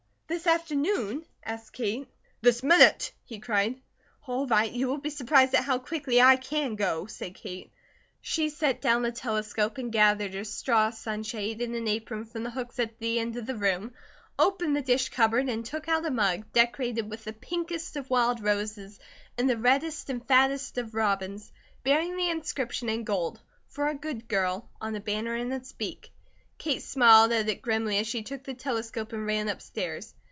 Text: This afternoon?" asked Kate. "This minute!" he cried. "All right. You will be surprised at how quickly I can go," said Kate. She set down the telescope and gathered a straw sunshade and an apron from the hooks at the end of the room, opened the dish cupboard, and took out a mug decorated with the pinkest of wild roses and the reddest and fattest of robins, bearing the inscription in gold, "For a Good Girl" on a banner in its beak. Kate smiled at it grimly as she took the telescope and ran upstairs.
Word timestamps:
This 0.27 0.47
afternoon?" 0.47 1.25
asked 1.43 1.73
Kate. 1.73 2.07
"This 2.39 2.63
minute!" 2.63 3.11
he 3.25 3.37
cried. 3.39 3.75
"All 4.25 4.47
right. 4.47 4.71
You 4.71 4.87
will 4.87 4.97
be 4.97 5.09
surprised 5.09 5.53
at 5.53 5.65
how 5.65 5.77
quickly 5.77 6.21
I 6.21 6.37
can 6.37 6.75
go," 6.77 7.05
said 7.05 7.35
Kate. 7.35 7.69
She 8.21 8.47
set 8.47 8.79
down 8.79 9.01
the 9.01 9.11
telescope 9.11 9.77
and 9.77 9.91
gathered 9.91 10.33
a 10.33 10.45
straw 10.45 10.89
sunshade 10.91 11.61
and 11.61 11.75
an 11.75 11.85
apron 11.85 12.23
from 12.23 12.43
the 12.43 12.49
hooks 12.49 12.79
at 12.79 12.97
the 12.99 13.19
end 13.19 13.35
of 13.35 13.45
the 13.45 13.57
room, 13.57 13.93
opened 14.39 14.73
the 14.73 14.81
dish 14.81 15.09
cupboard, 15.09 15.49
and 15.49 15.65
took 15.65 15.89
out 15.89 16.05
a 16.05 16.09
mug 16.09 16.45
decorated 16.53 17.09
with 17.09 17.25
the 17.25 17.33
pinkest 17.33 17.97
of 17.97 18.09
wild 18.09 18.41
roses 18.41 19.01
and 19.37 19.49
the 19.49 19.57
reddest 19.57 20.09
and 20.09 20.25
fattest 20.25 20.77
of 20.77 20.95
robins, 20.95 21.51
bearing 21.83 22.15
the 22.15 22.29
inscription 22.29 22.87
in 22.87 23.03
gold, 23.03 23.41
"For 23.67 23.89
a 23.89 23.95
Good 23.95 24.29
Girl" 24.29 24.69
on 24.79 24.95
a 24.95 25.01
banner 25.01 25.35
in 25.35 25.51
its 25.51 25.73
beak. 25.73 26.09
Kate 26.57 26.81
smiled 26.81 27.33
at 27.33 27.49
it 27.49 27.61
grimly 27.61 27.97
as 27.97 28.07
she 28.07 28.23
took 28.23 28.43
the 28.43 28.53
telescope 28.53 29.11
and 29.11 29.25
ran 29.25 29.49
upstairs. 29.49 30.13